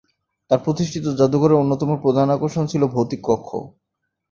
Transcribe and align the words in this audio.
তার 0.51 0.59
প্রতিষ্ঠিত 0.59 1.05
যাদুঘরের 1.19 1.59
অন্যতম 1.59 1.89
প্রধান 2.03 2.27
আকর্ষণ 2.29 2.63
ছিল 2.67 2.81
'ভৌতিক 2.87 3.21
কক্ষ'। 3.23 3.51